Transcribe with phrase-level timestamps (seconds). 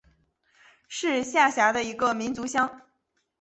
[0.87, 2.81] 是下辖的一个民族乡。